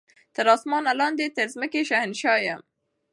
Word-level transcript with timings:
تر 0.35 0.45
اسمان 0.55 0.83
لاندي 0.99 1.27
تر 1.35 1.47
مځکي 1.59 1.81
شهنشاه 1.89 2.39
یم 2.47 2.61